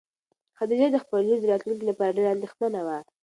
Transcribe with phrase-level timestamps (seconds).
[0.57, 2.97] خدیجه د خپلې لور د راتلونکي لپاره ډېره اندېښمنه وه.